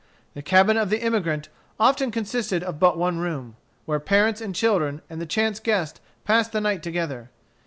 [0.33, 1.49] The cabin of the emigrant
[1.79, 3.55] often consisted of but one room,
[3.85, 7.29] where parents and children and the chance guest passed the night together.